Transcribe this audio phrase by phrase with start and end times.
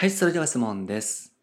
[0.00, 1.34] はい、それでは質問です。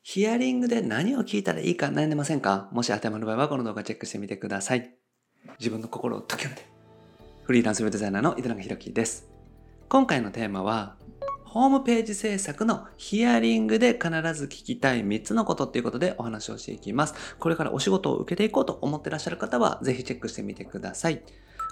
[0.00, 2.68] ヒアリングで何を聞いたらいいか悩んでませんか？
[2.70, 4.94] もし当てはまる場合はこの動画チェックしてみてください。
[5.58, 6.64] 自分の心を解きめて。
[7.42, 9.28] フリーランスウェブデザイナーの井戸永宏樹です。
[9.88, 10.98] 今回のテーマは、
[11.44, 17.14] ホームページ制作のヒアリングで必ず聞きたい3つのことっていうことでお話をしていきます。
[17.40, 21.24] これからお仕事を受けていこうと思ってらっしゃる方は、ぜひチェックしてみてください。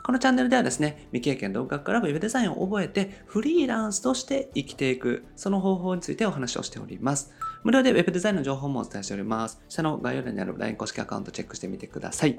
[0.02, 7.32] このチャンネルではですね、未経験独学からウェブデザインを覚えてフリーランスとして生きていく、その方法についてお話をしております。
[7.64, 9.60] 無料で Web デザインの情報もお伝えしております。
[9.68, 12.38] 下の概要欄にある LINE 公式アカウントチェックしてみてください。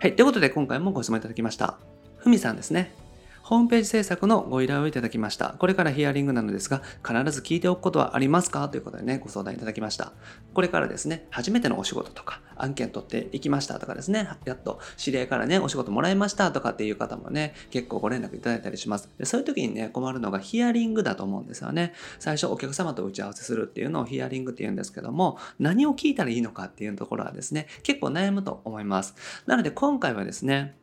[0.00, 1.78] はい、ということで今回もご質問いただきました。
[2.18, 3.01] ふみさんですね。
[3.42, 5.56] ホームページ制作のご依頼をいただきました。
[5.58, 8.68] これからヒアリングなのですが、必ず聞いておくことはありますか？
[8.68, 10.12] ということでね、ご相談いただきました。
[10.54, 19.10] これからですね、初めてのお仕事とか、案件取っていきましたとかですね、やっと知り合いからね、お仕事もらいましたとかっていう方もね、結構ご連絡いただいたりします。
[19.18, 21.94] でそういう時にね、困るのがヒアリングだと思うんですよね。
[22.20, 29.14] 最初お客様と打ち合わせするっていうのをヒアリングって言うんですけども、何を聞いたらいいのかっていうところはですね、結構悩むと思います。
[29.46, 30.76] なので今回はですね、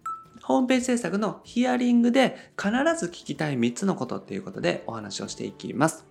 [0.50, 6.08] ホームページ制作のヒアリングで必ず聞きたい3つのことっていうことでお話をしていきます。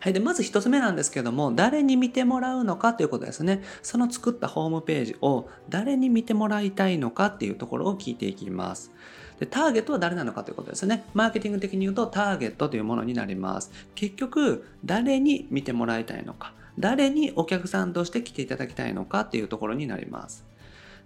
[0.00, 0.12] はい。
[0.12, 3.62] で、まず1つ目なんですけども、誰に見てもらうのかということですね。
[3.82, 8.90] その作ったホームページを誰に見てもらいたいのかっていうところを聞いていきます。
[9.38, 11.04] で、ターゲットは誰なのかということですね。
[11.14, 13.70] マーケティング的に言うとターゲットというものになります。
[13.94, 20.49] 結局、誰に見てもらいたいのか、誰にお客さんとして来ていただきたいのかっていうところになります。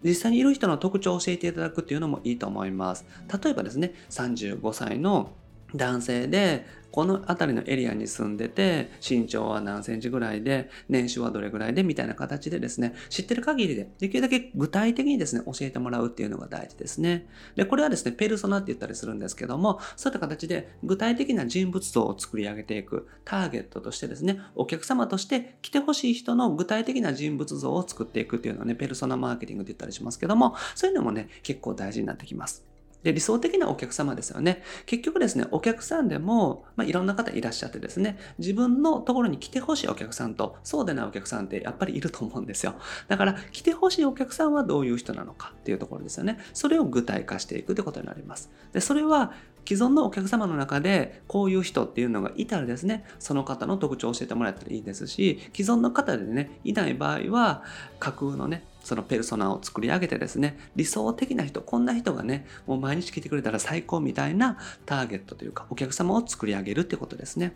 [0.05, 3.06] 実際にいる人の特徴を教えていただくっていうのもいいと思います。
[3.42, 5.33] 例えばですね、35歳の
[5.75, 17.27] 男性で、この辺りのエリアに住んでて、身長は何センチぐらいで、年収はどれぐらいで、みたいな形でですね、知ってる限りで、できるだけ具体的にですね、教えてもらうっていうのが大事ですね。
[17.56, 32.73] で、これはですね、ペルソナって言ったりするんですけども、そういった形で具体的な人物像を作り上げていく、ターゲットとしてですね、お客様として来てほしい人の具体的な人物像を作っていくっていうのはね、ペルソナマーケティングって言ったりしますけども、そういうのもね、結構大事になってきます。
[33.05, 34.63] で、理想的なお客様ですよね。
[34.87, 42.75] 結局ですね、お客さんでも、まあ、いろんな方いらっしゃってですね、自分のところに来てほしいお客さんと、そうでないお客さんってやっぱりいると思うんですよ。
[43.07, 46.39] だから、来てほしいお客さんはどういう人なのかっていうところですよね。
[46.55, 48.51] それを具体化していくってことになります。
[48.73, 49.33] で、それは、
[49.67, 57.63] 既存のお客様の中でこういう人っていうのがいたらですね、その方の特徴を教えてもらえたらいいですし、既存の方でね、いない場合は、
[57.98, 67.55] 架空のね、そのペルソナを作り上げてですね、理想的な人、こんな人がね、もう毎日来てくれたら最高みたいなターゲットというか、お客様を作り上げるってことですね。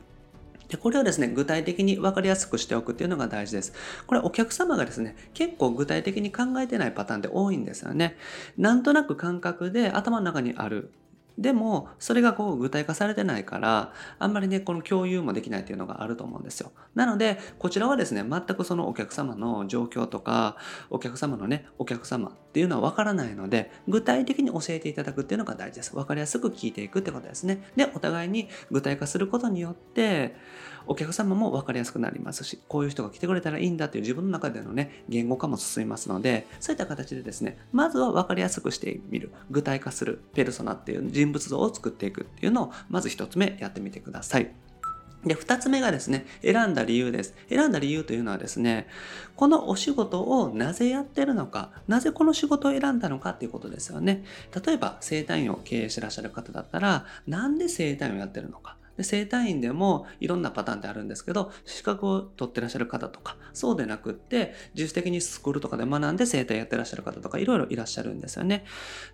[0.68, 3.72] で、これをですね、具体的に分かりやすくしておくっていうのが大事です。
[4.06, 8.16] これお客様がですね、結構具体的に考えてないパターンって多いんですよね。
[8.56, 10.92] なんとなく感覚で頭の中にある。
[11.38, 16.72] でも、それがこう具体化されてないから、あんまりね、この共有もできないっていうのがあると思うんですよ。
[16.96, 20.56] なので、こちらはですね、全くそのお客様の状況とか、
[20.90, 25.96] お客様のね、お客様っていうのはわからないので、具体的に教えていただくっていうのが大事です。
[25.96, 27.70] わかりやすく聞いていくってことですね。
[27.76, 30.34] で、お互いに具体化することによって、
[30.88, 44.50] お客様も分かりやすくなりますし、こういう人が来てくれたらいいんだっていう自分の中でのね、言語化も進みますので、そういった形でですね、まずは分かりやすくしてみる、具体化する、ペルソナっていう人人物像を作っていくっていうのを、まず一つ目やってみてください。
[45.24, 47.34] で、二つ目がですね、選んだ理由です。
[47.48, 48.86] 選んだ理由というのはですね、
[49.36, 54.24] このお仕事をなぜやってるのか、なぜこの仕事を選んだのかっていうことですよね。
[54.64, 58.76] 例えば、整体院を経営してらっしゃる方だったら、なんで整体院をやってるのか。
[58.98, 68.64] で整体院でもいろんなパターンってあるんですけど、資格を取ってらっしゃる方とか、そうでなくって、自主的にスクールとかで学んで整体やってらっしゃる方とか、いろいろいらっしゃるんですよね。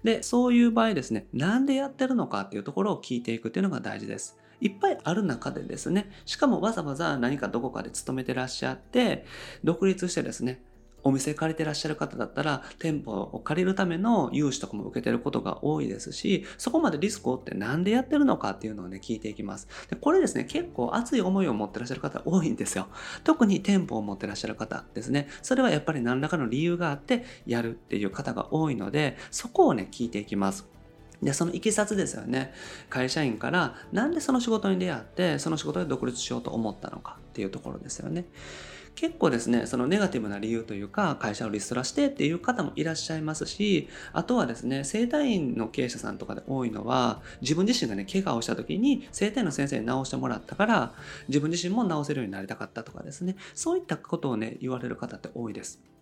[0.02, 4.38] で、そういう場合ですね、なんでやってるのかっていうところを聞いていくっていうのが大事です。
[4.60, 9.26] いっぱいある中でですね、しかもわざわざ何かどこかで勤めてらっしゃって、
[9.62, 10.62] 独立してですね、
[11.04, 19.68] お店借りてらっしゃる方だったら、店舗を借りるための融資とかも受けてることが多いですし、そこまでリスクを負ってなんでやってるのかっていうのをね、聞いていきます。
[19.88, 22.88] でこれですね、結構熱い思いを持ってらっしゃる方多いんですよ。
[23.22, 25.28] 特に店舗を持ってらっしゃる方ですね。
[25.42, 30.66] それはやっぱり何らかの理由があってやるっていう方が多いので、そこをね、聞いていきます。
[31.22, 32.52] で、そのいきさつですよね。
[32.90, 38.26] 会社員からなんでその仕事に出会って、その仕事で独立しようと思ったのかっていうところですよね。
[38.94, 50.92] 結構ですね、そのネガティブな理由というか、会社をリストラしてっていう方もいらっしゃいますし、あとはですね、整体院の経営者さんとかで多いのは、自分自身がね、怪我をした時に整体の先生に治してもらったから、
[51.28, 55.93] 自分自身も治せるようになりたかったとかですね、そういったことをね、言われる方って多いです。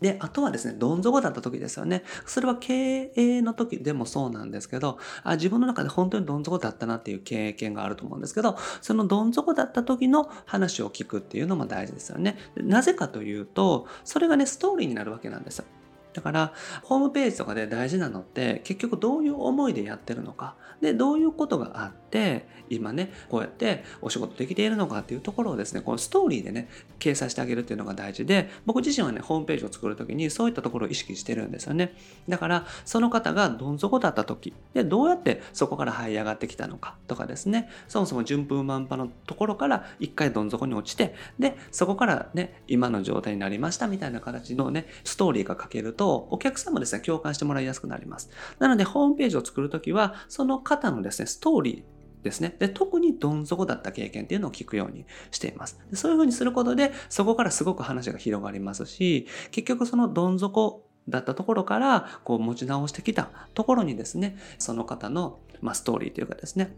[0.00, 2.04] で、あとはですね、どん底だった時ですよね。
[2.26, 12.38] それは経営の時でもそうなんですけど、あ自分の中で本当にどん底だったなっていう経験があると思うんですけど、そのどん底だった時の話を聞くっていうのも大事ですよね。
[12.56, 15.64] なぜかというと、それがね、ストーリーになるわけなんですよ。
[16.12, 16.52] だから、
[16.82, 20.56] ホームページとかで大事なのって、結局どういう思いでやってるのか。
[20.80, 26.68] で、どういうことがあって、今ね、こうやってお仕事できているのかっていうところをですね、このストーリーでね、
[26.98, 31.94] 掲載してあげるっていうのが大事で、僕自身はね、ホームページを作るときにそういったところを意識してるんですよね。
[32.28, 48.30] だから、その方がどん底だった時、で、どうやってそこから這い上がってきたのかとかですね、そもそも順風満帆のところから一回どん底に落ちて、で、そこからね、今の状態になりましたみたいな形のね、ストーリーが書けると、お客さんもですね、共感してもらいやすくなります。
[48.58, 52.56] なので、ホームページを作るときは、その方のですね、ストーリーですね。
[52.58, 55.78] で、特にどん底だった経験っていうのを聞くようにしています。
[55.90, 66.74] でそういうふうにすることで、そこからすごく話が広がりますし、結局そのどん底だったところから、こう持ち直してきたところにですね、その方の、まあ、ストーリーというかですね、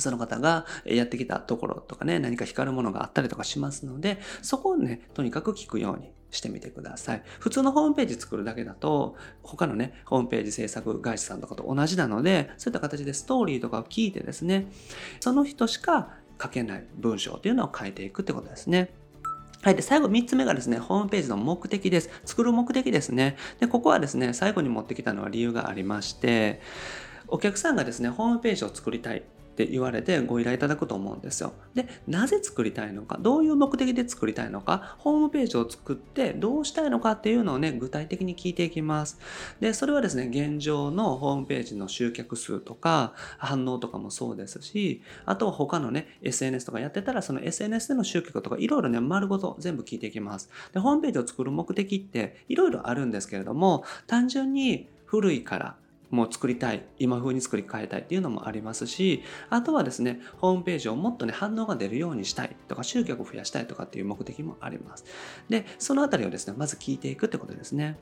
[0.00, 7.22] その方がやってきたところとかね、何か光るものがあったりとかしますので、そこをね、とにかく聞くようにしてみてください。
[7.38, 14.66] 普通のホームページ作るだけだと、他のね、ホームページ制作会社さんとかと同じなので、そういった形でストーリーとかを聞いてですね、
[15.20, 16.10] その人しか
[16.40, 18.90] 書けない文章っていうのを書いていくってことですね。
[19.60, 19.74] はい。
[19.74, 22.10] で、最後3つ目がですね、ホームページの目的です。
[22.24, 23.36] 作る目的ですね。
[23.58, 26.60] で、ここはですね、最後に持ってきたのは理由がありまして、
[27.26, 29.24] お客さんがですね、ホームページを作りたい。
[29.62, 31.52] って言われてご依頼いただくと思うんですよ。
[31.74, 39.18] で、なぜ作りたいのか、どういう目的で作りたいのか、ホームページを作ってどうしたいのかっていうのをね、具体的に聞いていきます。
[39.58, 50.50] で、それはですね、現状のホームページの集客数とか反応とかもそうですし、あとは他のね、SNS とかやってたら、その SNS での集客とかいろいろね、丸ごと全部聞いていきます。
[50.72, 55.76] で、ホームページを作る目的っていろいろあるんですけれども、単純に古いから
[56.10, 65.04] もう作りたい、今風に作り変えたいっていうのもありますし、あとはですね、ホームページをもっとね、反応が出るようにしたいとか、集客を増やしたいとかっていう目的もあります。
[65.48, 67.98] で、そのあたりをですね、まず聞いていくってことですね。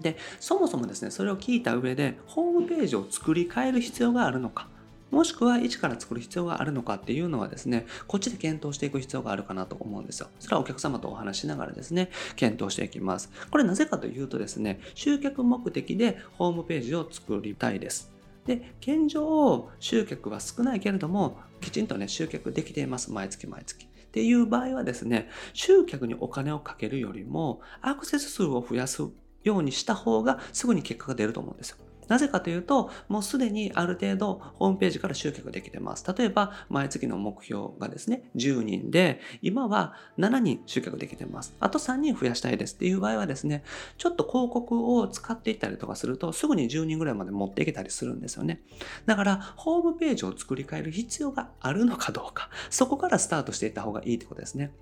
[0.00, 4.68] で、そもそもですね、それを聞いた上で、ホームページを作り変える必要があるのか。
[5.14, 10.28] もしくは一から作る必要があるのかっていうのはですね、こっちで検討していく必要があるかなと思うんですよ。
[10.40, 13.30] それはお客様とお話しながらですね、検討していきます。
[13.50, 18.12] これなぜかというとですね、集客目的でホームページを作りたいです。
[18.44, 23.12] で、現状、集客は少ないけれども、きちんとね、集客できています。
[23.12, 23.86] 毎月毎月。
[23.86, 29.02] っていう場合はですね、集客にお金をかけるよりも、アクセス数を増やす
[29.44, 31.78] ようにした方がすぐに結果が出ると思うんですよ。
[32.08, 36.04] なぜかというと、もうすでにある程度ホームページから集客できてます。
[36.16, 41.54] 例えば、毎月の目標がですね、10人で、今は7人集客できてます。
[41.60, 43.64] あと3人増やしたいですっていう場合はですね、
[43.98, 48.60] ちょっと広告を使っていったりとかすると、すぐに10人ぐらいまで持っていけたりするんですよね。
[49.06, 54.72] だから、ホームページを作り変える必要があるのかどうか、そこからスタートしていった方がいいってことですね。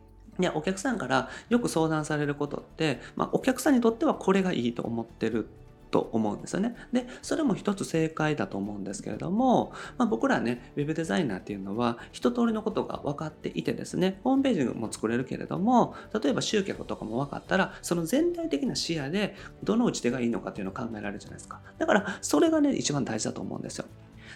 [0.40, 5.46] いや、お客さんからよく相談されることって、まあ、お客さんにとってはこれがいいと思ってる
[5.92, 6.74] と思うんですよね。
[6.92, 21.60] で、それも一つ正解だと思うんですけれども、まあ、僕らね、ウェブデザイナーっていうのは一通りのことが分かっていてですね、ホームページも作れるけれども、例えば集客とかも分かったら、その全体的な視野でどの打ち手がいいのかっていうのを考えられるじゃないですか。
[21.78, 23.84] だから、それがね、一番大事だと思うんですよ。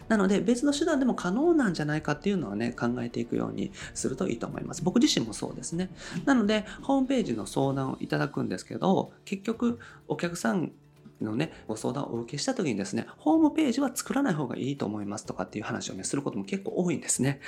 [0.08, 4.82] なので別の手段でも可能なんじゃないかっていうのはね、考えていくようにするといいと思います。
[4.82, 5.90] 僕自身もそうですね。
[6.24, 10.72] なので、ホームページの相談をいただくんですけど、結局お客さん
[11.20, 17.40] のね、ご相談をお受けした時にですね、ホームページは作らない方がいいと思いますとかっていう話をね、することも結構多いんですね。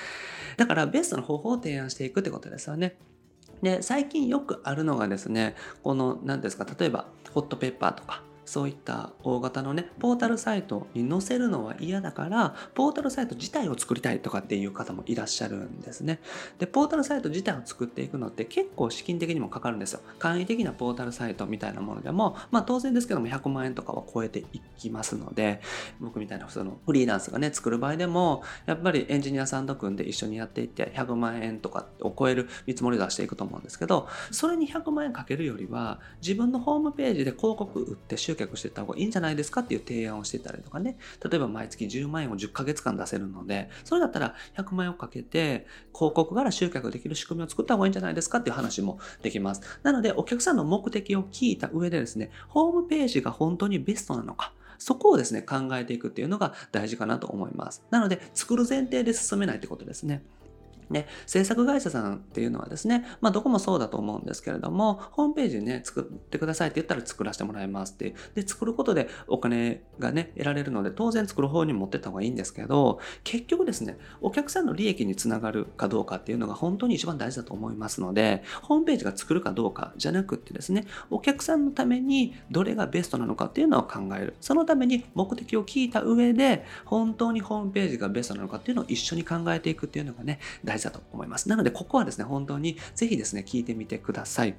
[0.57, 2.97] だからベストの方法を提案していくってことですよね。
[3.63, 16.19] で、最近よくあるのがですね、この、何ですか、例えば、ホットペッパーとか、そういった大型のね、ポータルサイトに載せるのは嫌だから、ポータルサイト自体を作りたいとかっていう方もいらっしゃるんですね。
[16.59, 20.01] で、ポータルサイト自体を作っていくのって結構資金的にもかかるんですよ。
[20.19, 25.61] 簡易的なポータルサイトみたいなものでも、まあ当然ですけども100万円とかは超えていきますので、
[26.01, 40.97] 僕みたいな普通のフリーランスがね、作る場合でも、やっぱりエンジニアさんと組んで一緒にやっていって100万円とかを超える見積もり出していくと思うんですけど、それに100万円かけるよりは、自分のホームページで広告売って集客していった方がいいんじゃないですかっていう提案をしてたりとかね。
[41.29, 49.63] 例えば毎月10万円を10ヶ月間出せるので、それだったら100万円をかけて広告から集客できる仕組みを作った方がいいんじゃないですかっていう話もできます。
[49.83, 57.85] なのでお客さんの目的を聞いた上でですね、ホームページが本当にベストなのか、そこをですね、考えていくっていうのが大事かなと思います。
[57.91, 60.23] なので、作る前提で進めないってことですね。
[60.91, 84.35] ね、制作会社さんっていうのはですね、まあどこもそうだと思うんですけれども、ホームページね、作ってくださいって言ったら作らせてもらいますっていうで、作ることでお金がね、得られるので、当然作る方に持ってった方がいいんですけど、結局ですね、お客さんの利益につながるかどうかっていうのが本当に一番大事だと思いますので、ホームページが作るかどうかじゃなくってですね、お客さんのためにどれがベストなのかっていうのを考える。
[84.41, 91.49] そのために目的を聞いた上で、本当にホームページがベストなのかっていうのを一緒に考えていくっていうのがね、大事だと思います。
[91.49, 94.57] なので、ここはですね、本当にぜひですね、聞いてみてください。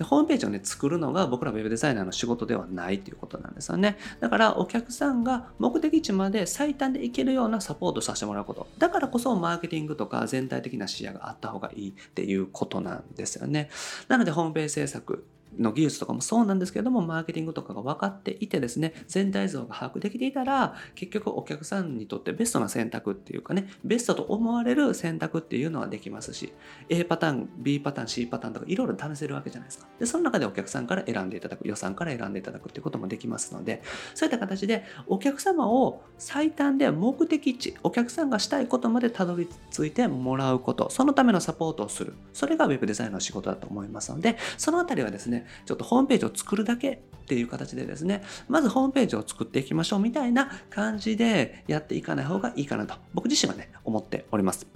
[0.00, 3.98] でホームページをね、作るのが僕ら web デザイナーの仕事ではないということなんですよね。
[4.18, 8.66] だからお客さんが目的地まで最短で行けるようなサポートさせてもらうこと。
[8.78, 13.68] だからこそマーケティングとか全体的な視野があった方がいいっていうことなんですよね。
[14.08, 15.26] なのでホームページ制作、
[15.58, 26.52] の技術とかもそうなんですけれども、マーケティングとかが分かっていてですね、全体像が把握できていたら、結局お客さんにとってベストな選択っていうかね、ベストと思われる選択っていうのはできますし、
[26.88, 29.86] A パターン、B パターン、C パターンとかいろいろ試せるわけじゃないですか。
[29.98, 33.82] で、その中でお客さんから選んでいただく、予算から選んでいただくっていうこともできますので、
[34.14, 42.14] そういった形でお客様を最短で目的地、お客さんがしたいことまでたどり着いてもらうこと、そのためのサポートをする。
[42.32, 54.66] それが Web デザインの仕事だと思いますので、そのあたりはですね、ちょっとホームページを作るだけっていう形でですね、まずホームページを作っていきましょうみたいな感じでやっていかない方がいいかなと、僕自身はね、思っております。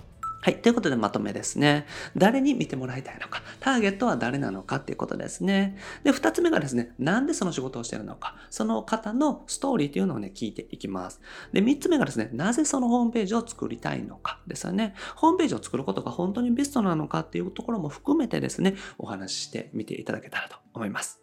[0.44, 0.60] はい。
[0.60, 1.86] ということでまとめですね。
[2.18, 3.40] 誰に見てもらいたいのか。
[3.60, 5.78] ターゲットは誰なのかっていうことですね。
[6.02, 8.36] で、二つ目がですね、なんでその仕事をしてるのか。
[8.50, 11.22] その方のストーリーっていうのをね、聞いていきます。
[11.54, 14.92] で、三つ目がですね、なぜそのホームページを作りたいのかですよね。
[15.16, 21.22] ホームページを作ることが本当にベストなのかっていうところも含めてですね、お話ししてみていただけたらと思います。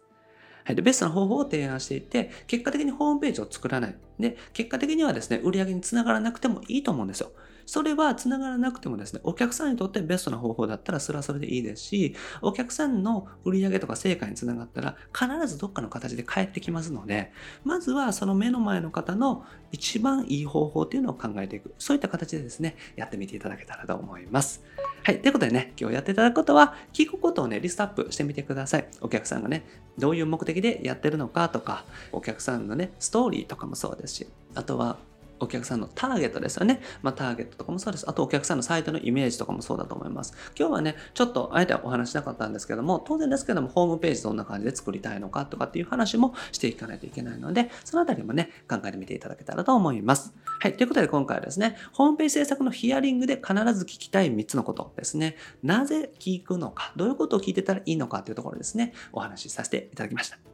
[0.64, 3.96] はい、でベストな方法を提案していて、結果的にホームページを作らない。
[4.18, 7.30] で、結果的にはですね、売り上げにつながらなくてもいいと思うんですよ。
[7.66, 17.32] それは繋がらなくてもですね、お客さんにとってベストな方法だったらそれはそれでいいですし、お客さんの売り上げとか成果につながったら必ずどっかの形で返ってきますので、
[17.64, 21.74] まずはその目の前の方の一番いい方法っていうのを考えていく。
[21.78, 24.62] そういった形でですね、やってみていただけたらと思います。
[25.04, 25.20] はい。
[25.20, 28.86] ということでね、今日やっていただくことは、聞くことをね、リストアップしてみてください。
[29.00, 29.64] お客さんがね、
[29.98, 34.96] どういう目的でやってるのかとか、お客さんのね、ストーリーとかもそうですし、あとは、
[35.42, 36.80] お客さんのターゲットですよね。
[37.02, 38.08] まあ、ターゲットとかもそうです。
[38.08, 40.34] あとお客さんのサイトのイメージとかもそうだと思います。
[40.56, 50.32] 今日はね、ちょっとあえてお話しなかったんですけども、当然ですけども、ホームページどんな感じで作りたいのかとかっていう話もしていかないといけないので、そのあたりもね、考えてみていただけたらと思います。
[50.60, 50.76] はい。
[50.76, 55.36] ということで今回はですね、ホームページ制作のヒアリングで必ず聞きたい3つのことですね。
[55.64, 60.51] なぜ聞くのか、どういうことを聞いてたらいいのかというところですね、お話しさせていただきました。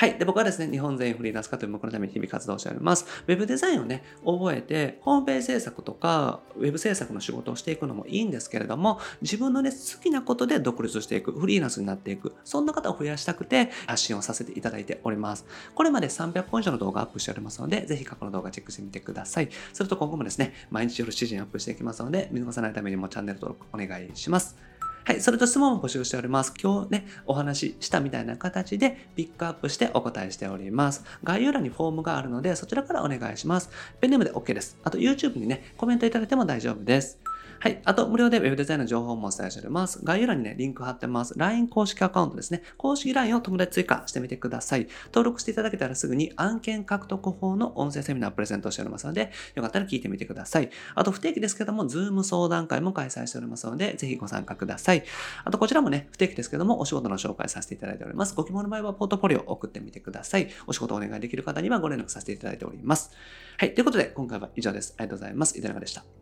[0.00, 0.18] はい。
[0.18, 3.04] で、僕はですね、日本全員フリーランス化という目のために日々活動しております。
[3.26, 15.44] ウェブデザインをね、覚えて、ホームページ制作とか、ウェブ制作の仕事をしていくのもいいんですけれども、自分のね、好きなことで独立していく、フリーランスになっていく、そんな方を増やしたくて発信をさせていただいております。
[15.74, 19.50] これまで300本以上の動画アップしておりますので、ぜひ過去の動画チェックしてみてください。
[19.74, 24.69] それと今後もですね、毎日夜7時にアップしていきますので、見逃さないためにもチャンネル登録お願いします。
[25.04, 26.52] はい、それと質問を募集しております。
[26.62, 31.04] 今日ね、お話ししたみたいな形でピックアップしてお答えしております。
[31.24, 33.70] 概要欄にフォームがあるので、そちらからお願いします。
[34.00, 34.76] ペンネームで OK です。
[34.84, 37.18] あと YouTube にね、コメントいただいても大丈夫です。
[37.62, 37.82] はい。
[37.84, 40.02] あと、無料で Web デザインの情報もお伝えしております。
[40.02, 41.34] 概要欄にね、リンク貼ってます。
[41.36, 42.62] LINE 公式アカウントですね。
[42.78, 44.88] 公式 LINE を友達追加してみてください。
[45.08, 50.70] 登録していただけたらすぐに案件獲得法の音声セミナープレゼントしておりますので、よかったら聞いてみてください。
[50.94, 55.04] あと、不定期ですけども、Zoom 相談会も開催しておりますので、ぜひご参加ください。
[55.44, 58.34] あと、こちらもね、不定期ですけども、お仕事の紹介させていただいております。
[58.34, 60.48] ご希望の場合は、ポートフォリオを送ってみてください。
[60.66, 63.10] お仕事お願いできる方にはご連絡させていただいております。
[63.58, 63.74] はい。
[63.74, 64.94] ということで、今回は以上です。
[64.96, 65.58] ありがとうございます。
[65.58, 66.19] いただかでした。